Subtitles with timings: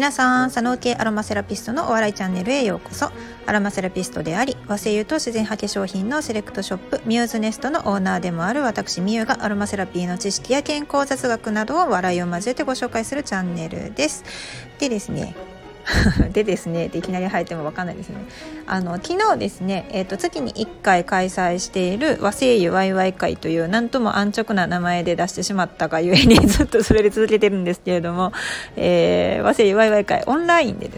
[0.00, 3.10] 皆さん、佐野系アロマセラピストのお笑いチャンネルへようこそ。
[3.44, 14.24] アロマセラピストであり、和製油と自然派化粧品のセレクトショップ、ミューズネストのオーナーでもある私、ミューがアロマセラピーの知識や健康雑学などを笑いを交えてご紹介するチャンネルです。
[14.78, 15.34] でですね、
[16.32, 18.16] でですねでいきなり入っても分かんないですね。
[18.66, 28.32] あの昨日ですね、えーと、月に1回開催している和製油ワイワイ会というなんとも安直な名前で出してしまったがゆえにずっとそれで続けてるんですけれども、
[28.76, 30.90] えー、和製油ワイワイ会オンラインで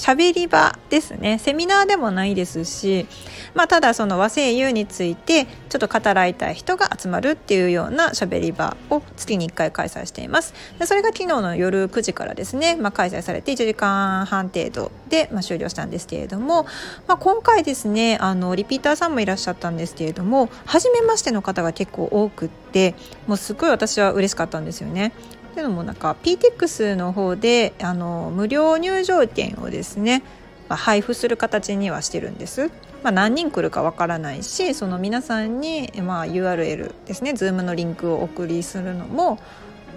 [0.00, 1.38] 喋り場ですね。
[1.38, 3.06] セミナーでもないですし、
[3.54, 10.54] まあ、ただその和製油についてちょっと語らいたい人が集まるっていうような喋り場を月に1回開催しています。
[10.78, 16.64] でそれが昨日の夜9時からですね、まあ、開催されて1時間半程度で、まあ、終了したんですけれども、
[17.06, 22.94] まあ、今回ですねあのリピーターさんもいらっしゃったんですけれども初めましての方が結構多くって
[23.26, 25.12] もうすごい私は嬉しかったんですよね。
[25.50, 30.22] っていうのもなんか PTX の方であの無料入場券をですね、
[30.68, 32.70] まあ、配布する形にはしてるんです。
[33.02, 39.38] まあ、何人来るかわからないしその皆さんに、まあ、URL ですね Zoom のリンクをお送りするのも、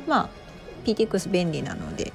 [0.07, 0.29] まあ、
[0.85, 2.13] PTX 便利なので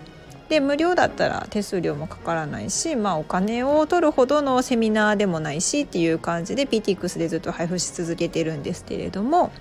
[0.49, 9.53] で無料だったら手数料もかからないし、まあ、お金を取るほどのセミナーでもないしっていう感じで PTX でずっと配布し続けてるんですけれども。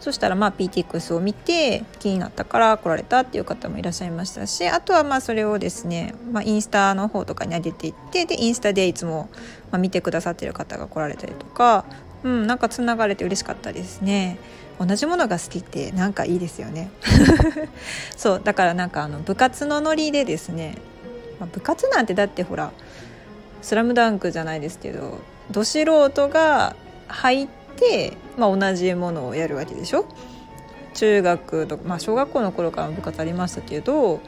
[0.00, 9.28] そしたらまあ PTX を見て気になったから来られたっていう方もいらっしゃいましたしあとはまあそれをですね、まあ、インスタの方とかに上げていってでインスタでいつも
[9.70, 11.84] ま見てくださってる方が来られたりとか、
[12.22, 14.38] うん、なんかつながれて嬉しかったですね。
[14.78, 16.88] 同じものが好きってなんかいいですよね
[18.16, 20.76] そうだからなんかあの部活のノリでですね、
[21.40, 22.70] まあ、部活なんてだってほら
[23.60, 25.18] 「スラムダンクじゃないですけど
[25.50, 26.76] ど素人が
[27.08, 27.48] 入っ、
[28.36, 30.06] まあ、同じものをやるわけでしょ？
[30.94, 34.20] 中学とか、まあ、小学校の頃から部活ありましたけど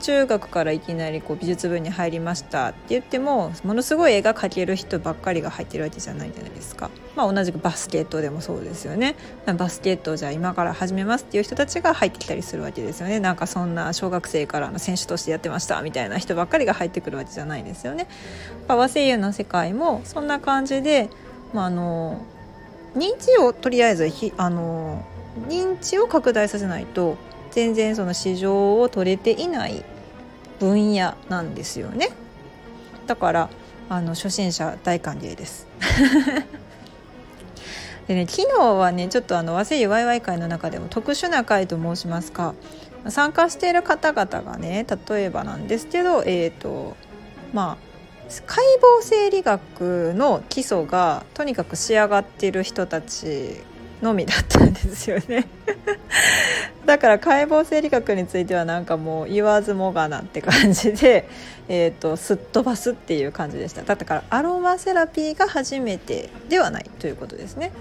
[0.00, 9.14] 中学からいきなりこう美術部に入りましたって言ってもものすごい絵が描ける人ばっかりが入ってるわけじゃないじゃないですか、まあ、同じくバスケットでもそうですよね。
[9.56, 13.20] バスケットをじゃあ今から始めますっていう人たちが入ってきたりするわけですよね。
[13.20, 18.08] なんかそんな小学生からの選手としてやってましたみたいな人ばっかりが入ってくるわけじゃないですよね。
[18.66, 21.08] 和声優の世界もそんな感じで、
[21.52, 22.20] まあ、あの
[22.94, 25.04] 認知をとりあえずあの
[25.48, 27.16] 認知を拡大させないと
[27.50, 29.84] 全然その市場を取れていない
[30.60, 32.10] 分野なんですよね。
[33.06, 33.50] だから
[33.88, 35.66] あの初心者大歓迎です。
[38.06, 42.54] でね昨日はねちょっとあの和製油ワイワイ会の中でも特殊な会と申しますか。
[43.08, 46.96] 参加している方々がね例えばなんですけどえっ、ー、と
[47.52, 47.83] まあ
[48.46, 48.64] 解
[49.00, 53.62] 剖生理学の基礎がとにかく仕上がっている人たち
[54.02, 55.46] のみだったんですよね
[56.84, 61.28] だから解剖生理学についてはなんかもう言わずもがなって感じで、
[61.68, 67.72] えーと、すっ飛ばすっていう感じでしただからアロマセラピーが初めてではないということですね。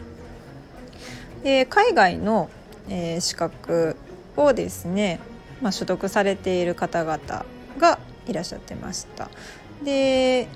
[1.44, 2.50] で海外の、
[2.90, 3.98] えー、資格
[4.38, 5.20] をですね、
[5.62, 7.46] まあ、所得されている方々
[7.78, 9.30] がいらっしゃってました。
[9.84, 10.48] で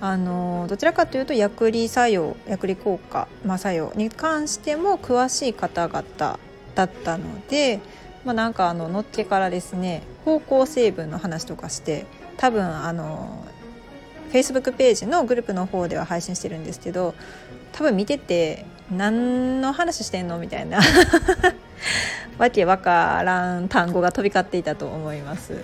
[0.00, 6.38] あのどちらかというと薬理作用薬理効果、まあ、作用に関しても詳しい方々
[6.74, 7.80] だったので、
[8.24, 13.44] まあ、なんかあののっけからですね方向成分の話とかして多分あの
[14.32, 17.14] Facebook ページのグループの方では配信してるんですけど
[17.70, 20.80] 多分見てて何の話してんのみたいな
[22.38, 25.52] わけわからん単語が飛び交っていたと思います。
[25.52, 25.58] は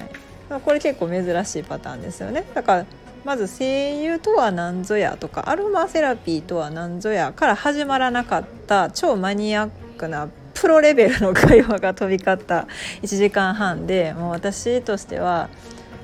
[0.00, 0.23] い
[0.60, 2.44] これ結構珍しいパターンですよね。
[2.54, 2.86] だから
[3.24, 12.68] まず声優とは何ぞやとかアロマセラピーとは何ぞやから始まらなかった超マニアックなプロレベルの会話が飛び交った
[13.02, 15.48] 1時間半でもう私としては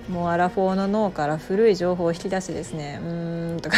[0.09, 3.77] もうアラフォーの脳から古い情報を引き出してですねうーんとか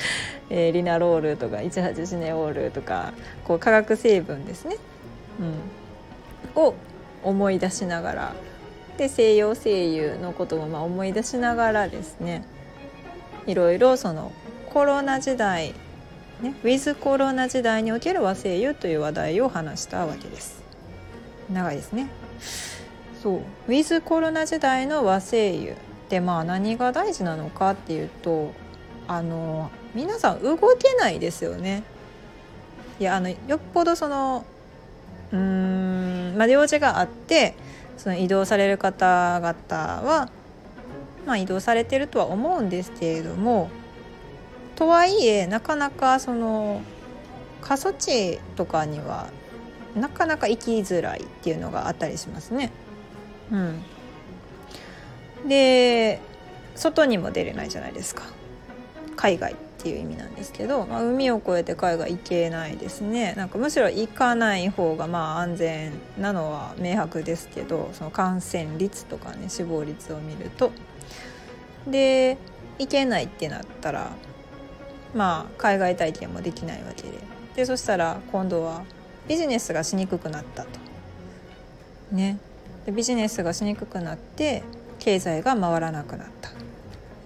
[0.50, 3.12] えー、リナロールとか18シネオールとか
[3.44, 4.76] こう化学成分ですね、
[6.56, 6.74] うん、を
[7.22, 8.34] 思い出しながら
[8.98, 12.44] で西洋声優のこともま思い出しながらですね
[13.46, 14.32] いろいろその
[14.66, 15.74] コロナ時代
[16.42, 20.62] ね、ウィズコロナ時代における和声優という話題を話したわけです。
[21.50, 22.08] 長いですね。
[23.20, 23.38] そう。
[23.38, 25.74] ウィズコロナ時代の和声優っ
[26.08, 28.52] てまあ何が大事なのかっていうと
[29.08, 31.82] あの皆さん動けないですよね。
[33.00, 34.44] いやあのよっぽどその
[35.32, 37.56] うーんまあ用事があって
[37.98, 39.56] その移動される方々
[40.08, 40.30] は、
[41.26, 43.70] まあ、移動されてるとは思うんですけれども
[44.76, 46.80] とはいえなかなかその
[47.60, 49.26] 過疎地とかには
[49.96, 52.70] なかなか行きづらいっていうのがあったりしますね。
[53.50, 53.82] うん、
[55.48, 56.20] で
[56.76, 58.22] 外にも出れないじゃないですか。
[59.16, 59.67] 海外って。
[59.80, 63.34] ていう意味なんですけど、まあ、海を越えて海外行けないですね。
[63.34, 70.72] なんかむしろ行かない方がまあ安全なのは明白ですけどその感染率とかね死亡率を見ると。
[71.86, 72.36] で
[72.78, 74.10] 行けないってなったら
[75.14, 77.10] まあ海外体験もできないわけで。
[77.56, 78.82] でそしたら今度は
[79.26, 80.68] ビジネスがしにくくなったと。
[82.12, 82.38] ね、
[82.86, 84.62] でビジネスがしにくくなって
[84.98, 86.57] 経済が回らなくなった。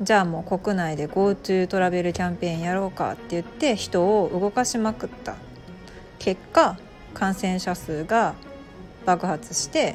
[0.03, 5.37] じゃあもう国内で GoTo トラベルキャンペーンやろうかって言って人を動かしまくった。
[6.19, 6.77] 結果
[7.15, 8.35] 感染者数が
[9.07, 9.95] 爆発して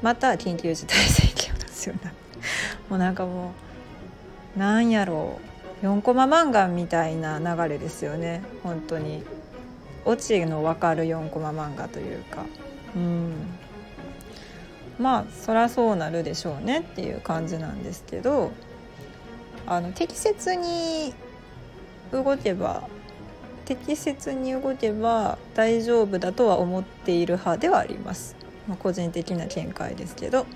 [0.00, 2.88] また緊急事態宣言を出すようになった。
[2.88, 3.52] もうなんかも
[4.56, 5.38] うなんやろ
[5.82, 5.86] う。
[5.86, 8.42] 4コマ漫画みたいな流れですよね。
[8.62, 9.22] 本当に。
[10.06, 12.46] オチの分かる4コマ漫画というか。
[12.96, 13.34] うん。
[14.98, 18.50] まあそりゃそうなるでしょうねっていう感じなんですけど。
[19.66, 21.14] あの適切に
[22.12, 22.88] 動けば
[23.64, 28.36] 適切に動けば大丈夫だとは思っている派ではあります、
[28.68, 30.46] まあ、個人的な見解ですけど、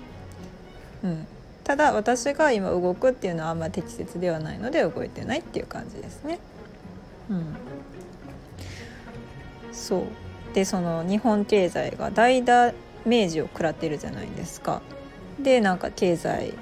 [1.03, 1.27] うん、
[1.63, 6.39] ただ私が今動くっていうのはあんま適切ではないので動いてないっていう感じですね。
[7.29, 7.55] うん、
[9.71, 10.03] そう。
[10.53, 12.73] でその日本経済が大ダ
[13.05, 14.81] メージを食らってるじゃないですか。
[15.39, 16.53] でなんか経済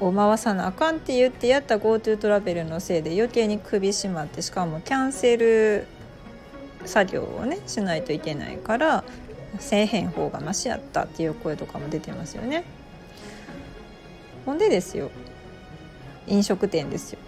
[0.00, 5.86] を回さなあかんって言ってやった GoTo トラベルのせいで余計に首絞まってしかもキャンセル
[6.84, 9.04] 作業をねしないといけないから
[9.58, 12.64] せえへん方がマシやったっていう声とかも出てますよね。
[14.44, 15.10] ほんでですよ
[16.26, 17.18] 飲食店ですよ。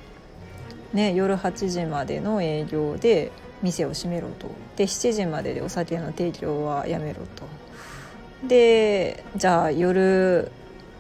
[0.93, 3.31] ね夜8時までの営業で
[3.63, 10.51] 店を閉めろとで7時まででお酒の提供はやめろとでじゃあ夜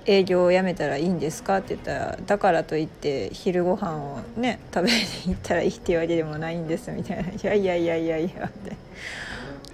[0.08, 8.76] 営業をやめたらいいんですか?」って言ったら「だからといって昼ご飯をね食べに行ったらいいっていうわけでもないんです」みたいな「いやいやいやいやいや」って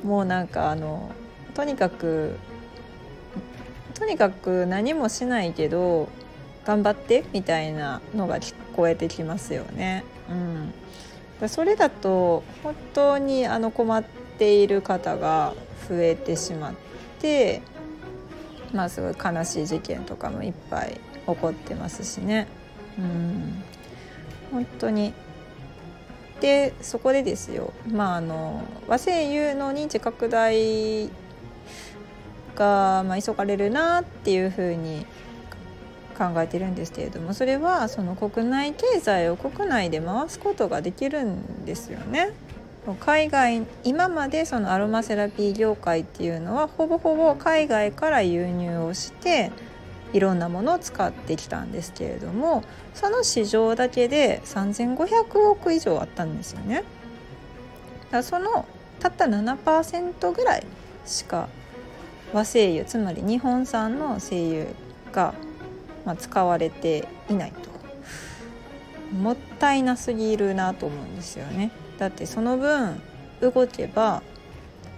[0.04, 1.10] もうなんかあの
[1.54, 2.36] とにかく
[3.94, 6.08] とにかく何もしないけど
[6.66, 10.04] 頑張ってみたいなのが聞こえてきますよね。
[11.40, 14.02] うん、それだと本当にあの困っ
[14.38, 15.54] ている方が
[15.88, 16.72] 増えてしまっ
[17.20, 17.62] て
[18.74, 22.46] まあすごい悲しい事件とかもいっぱい起こってますしね。
[22.98, 23.62] うん。
[24.50, 25.14] 本当に。
[26.40, 27.72] でそこでですよ。
[27.90, 31.08] まああの和製油の認知拡大
[32.56, 35.06] が、まあ、急がれるなっていうふうに
[36.16, 42.32] 考えてるんですけれどもそれはその国内経済を国内で回すことができるんですよね。
[42.92, 49.50] 海外今までそのアロマセラピー業界っていうのはほぼほぼ海外から輸入をして
[50.12, 56.84] いろんなものを使ってきたんですけれどもその市場だけで3500億以上あったんですよね。
[58.10, 58.66] だその
[59.00, 60.66] たった7%ぐらい
[61.06, 61.48] しか
[62.32, 64.66] 和精油つまり日本産の精油
[65.12, 65.34] が、
[66.04, 67.70] ま、使われていないと
[69.16, 71.70] もったいなすぎるなと思うんですよね。
[71.98, 73.00] だってその分
[73.40, 74.22] 動けば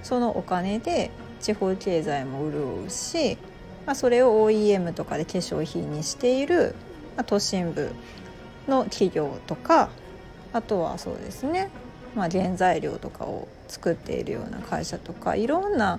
[0.02, 1.10] そのお金で
[1.40, 3.38] 地方経済も潤うし、
[3.86, 6.74] まあ、それを OEM とかで化粧品にしている、
[7.16, 7.90] まあ、都心部
[8.68, 9.90] の企業とか
[10.52, 11.70] あとはそうですね、
[12.14, 15.98] まあ、原材料とかを作っているような会社とかいろんな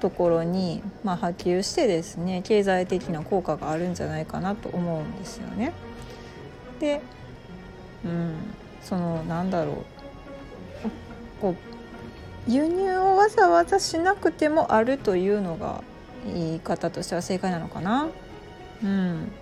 [0.00, 5.72] ところに、まあ、波及してですね経済的な効果があるんじゃないかなと思うんですよね。
[6.80, 7.00] で、
[8.04, 8.34] うん、
[8.82, 10.01] そのなんだろう
[11.42, 11.56] こ
[12.48, 15.82] う輸入をわざわざしなくてもあるというのが
[16.24, 18.08] 言い方としては正解なのかな？
[18.82, 19.32] うん、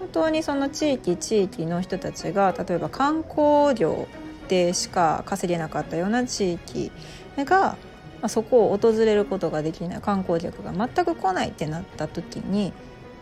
[0.00, 4.08] 本当にその地域地域の人たちが例えば観光業
[4.48, 6.92] でしか稼げなかったような地域
[7.36, 7.76] が、
[8.22, 12.72] ま、そこを訪れることができない観光客が全く来ないってなった時に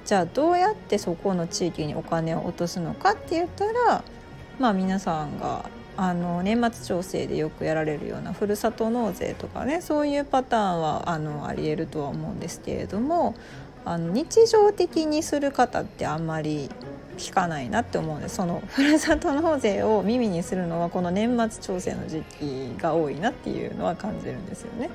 [0.05, 4.05] じゃあどうやってそこの地域にお金を落とすのかって言ったら
[4.59, 5.65] まあ皆さんが
[5.97, 13.35] あの年末調整でよくやられるようなふるさと納税とかねそういうパターンはあのありえるとは思うんですけれども
[13.85, 16.71] あの日常的にする方ってあんまり
[17.17, 18.37] 聞かないなって思うんです。
[18.37, 24.91] そのふるさと納税を耳にするのはこの年末調整の時期が多いなっていうのは感じるんですよね。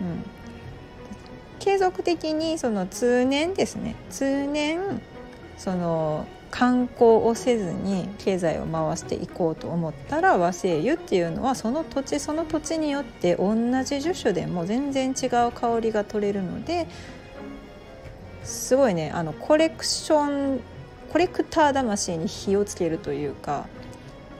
[0.00, 0.24] うん、
[1.58, 3.94] 継続的にその通年ですね。
[4.10, 5.00] 通年
[5.56, 13.54] その観光をせずに経済を回していこうと思ったら和製油っていうのはその土地その土地によって同
[13.84, 16.88] じ樹種でも全然違う香りが取れるので
[18.42, 20.60] すごいねあのコレクション
[21.12, 23.66] コレクター魂に火をつけるというか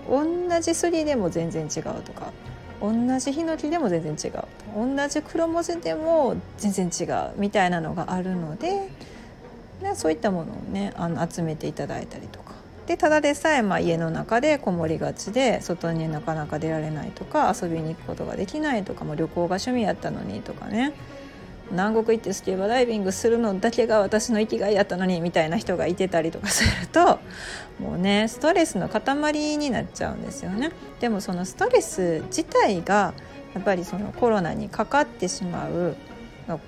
[0.09, 0.25] 同
[0.61, 2.33] じ杉でも全然違うとか
[2.81, 8.89] 同じヒノキでも全然違う同じ黒文字でも全然違うみたいなのがあるので、
[9.83, 12.53] ね、そういったものをねあの集めていただいたりとか
[12.87, 20.93] でただでさえまあ家の中でこもりがちで外になかなか出られないとか遊びに行くことができないとかも旅行が趣味やったのにとかね
[21.71, 27.21] 南国行ってスキューバダイビングするのだけが私の生きがいやったのにみたいな人がいてたりとか すると
[27.79, 30.73] もうねストレスの塊になっちゃうんですよね。
[30.99, 33.15] でもそのストレス自体が
[33.55, 35.97] やっぱりそのコロナにかかってしまう、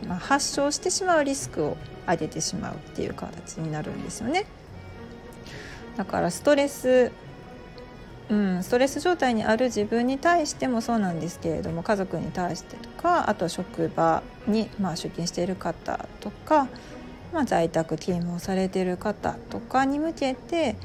[0.06, 1.76] まあ、発症してしまうリスクを
[2.08, 4.46] 上げてしまうっていう形になるんですよね。
[5.96, 7.12] だからストレス
[8.30, 16.66] うん、ストレス状態にある自分に対してもそうなんですけれども家族に対してとかあと職場に、まあ、出勤している方とか、
[17.34, 20.76] まあ、在宅勤務をされている方とかに向けて、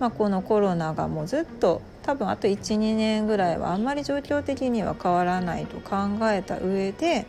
[0.00, 7.26] まあ、このコロナがもうずっと多分あと12年ぐらいはあんまり状況的には変わらないと考えた上で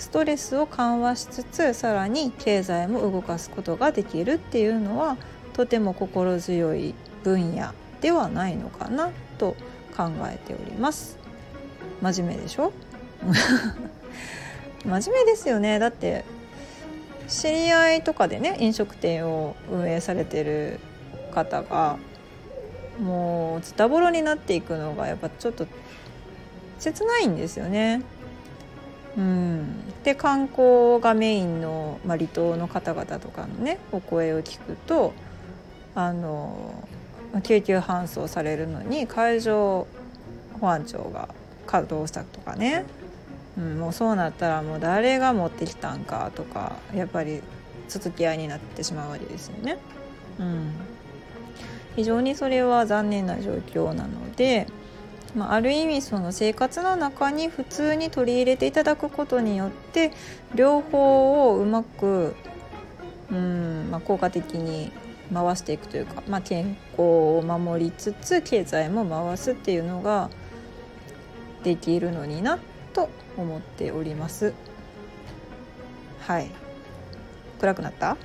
[0.00, 5.16] ストレスを緩和しつつさらに経済も動かすことができるっていうのは
[5.52, 9.54] とても心強い分野ではないのかなと
[9.96, 11.18] 考えております。
[12.00, 12.72] 真面目でしょ？
[14.84, 15.78] 真面目ですよね。
[15.78, 16.24] だって
[17.28, 20.80] 知り合いとかでね飲食店を運営されてる
[21.32, 21.98] 方が
[22.98, 25.66] もうズタボロになっていくのがやっぱちょっと
[26.78, 28.00] 切ないんですよね。
[29.16, 35.12] うん、で観光がメインの、まあ、離島の方々とかのねお声を聞くと
[35.94, 36.88] あの
[37.42, 39.86] 救急搬送されるのに海上
[40.60, 41.28] 保安庁が
[41.66, 42.84] 稼働したとかね、
[43.58, 47.40] うん、もうそうなったらもう誰が持ってきたんかとかやっぱり
[47.88, 49.78] 続き合いになってしまうわけですよね。
[50.38, 50.72] うん、
[51.96, 54.66] 非常にそれは残念な状況なので、
[55.34, 60.12] まあ、ある意味その生活の中に普通に取り入れていただくことによって
[60.54, 62.34] 両方をうまく、
[63.30, 64.90] うんまあ、効果的に
[65.32, 70.30] 回していくというか、まあ、健康を守りつつ経済も回すっていうのが
[71.62, 72.58] できるのにな
[72.92, 74.52] と思っております。
[76.20, 76.50] はい。
[77.60, 78.16] 暗くなった？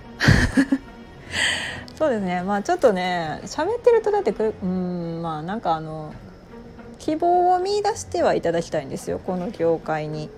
[1.95, 2.41] そうですね。
[2.41, 6.13] まあちょっとね喋ってるとだってくうんまあなんかあの
[7.05, 10.31] 希望を見いだしてはいただきたいんですよこの業界に。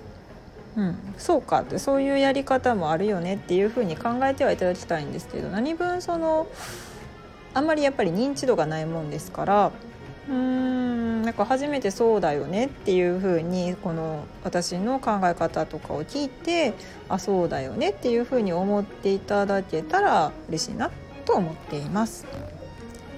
[0.76, 6.46] うん、そうかってそういうやり方もあるよねっていうふうに考えてはいただきたいんですけど何分その
[7.56, 9.72] あんまりやっぱり認知度がないもんですから
[10.30, 16.76] うーんなんか初めてそうだよねっていうふうにこの私の考え方とかを聞いて
[17.10, 20.92] あそうだよねっていうふうに思っていただけたら嬉しいな
[21.26, 22.28] と思っています。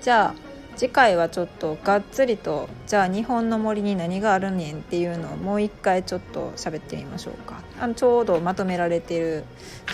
[0.01, 0.48] じゃあ
[0.79, 9.43] 次回はちょっとがっつりとじゃあ日本の森に何があるねんっていうのをもう一回ちょっと喋ってみましょうかあのちょうどまとめられてる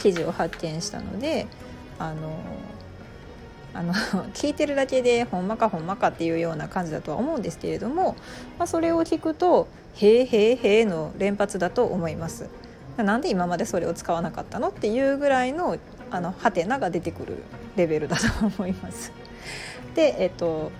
[0.04, 1.48] 記事を発見したので
[1.98, 2.38] あの
[3.74, 3.96] あの
[4.36, 8.15] 聞いてるだけでほんまかほんまかっていうような感じだとは思うんですけれども、
[8.60, 12.48] まあ、それを聞くと「へえへえへえ」の連発だと思います。
[12.98, 15.80] なんで今までそれを使わなかったのっていうぐらいの
[16.12, 17.38] あのハテナが出てくる
[17.75, 19.25] レベルだと思います。
[19.96, 20.72] で、えっと、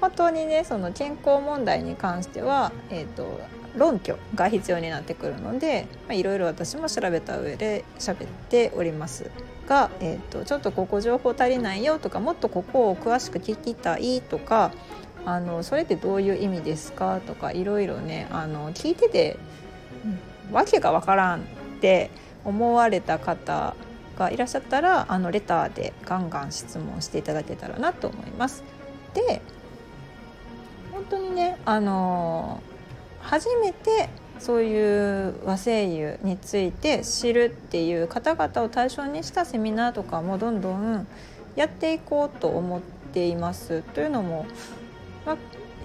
[0.00, 3.40] 本当にねその健康問題に関しては、えっと、
[3.76, 9.30] 論拠が必要になってくるのでいろいろ私も調べた上で喋っております
[9.68, 14.72] が、えっと、ちょっとここ情報足りないよとかもっとここを詳しく聞きたいとか
[15.24, 19.38] あのそれってどういう意味ですかとかいろいろねあの聞いてて、
[20.48, 21.44] うん、わけがわからんっ
[21.80, 22.10] て
[22.44, 23.76] 思われた方
[24.16, 28.64] がいらっしゃったらあのレターでガンガン質問していただけたらなと思います。
[29.14, 29.42] で
[30.92, 32.60] 本当にねあの
[33.20, 41.06] 初めてそういう和声優について知るっていう方々を対象にしたセミナーとかもどんどん
[41.54, 42.80] やっていこうと思っ
[43.12, 43.82] ています。
[43.82, 44.46] というのも、
[45.24, 45.36] まあ、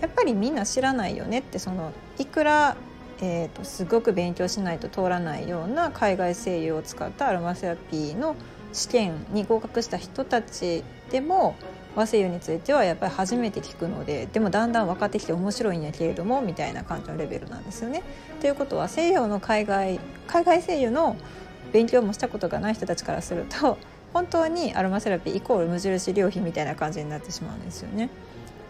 [0.02, 2.76] やっぱりみんな知らないよねってそのいくら
[3.22, 8.36] えーと、すごく勉強しないと通らないような海外声優を使ったアロマセラピーの
[8.74, 11.56] 試験に合格した人たちでも
[11.96, 18.04] 和声優についてはやっぱり初めて聞くのででもだんだん分かってきて面白いんやけれどもみたいな感じのレベルなんですよね。
[18.40, 21.16] ということは西洋の海外海外声優の
[21.74, 23.80] 勉強もしたことがない人たちからすると
[24.14, 28.10] 本当にアロマセラピーイコール無印良品みたいな感じになってしまうんですよね。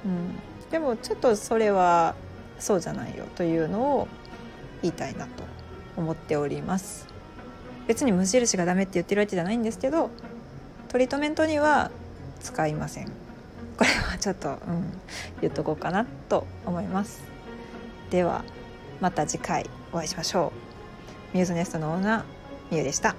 [0.05, 2.15] うん、でもちょっとそれは
[2.59, 4.07] そうじゃないよというのを
[4.81, 5.43] 言いたいなと
[5.96, 7.17] 思っております。
[7.88, 10.12] 別に無印がダメって言ってるわけじゃないんですけど
[10.89, 11.89] トリートメントには
[12.41, 13.07] 使いません
[13.77, 14.57] これはちょっと、うん、
[15.41, 17.24] 言っとこうかなと思います
[18.10, 18.43] では
[19.00, 20.51] また次回お会いしましょ
[21.34, 22.24] うミューズネストのオーナー
[22.72, 23.15] ミュウでした。